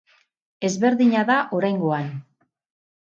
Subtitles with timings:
[0.69, 2.11] Ezberdina da oraingoan.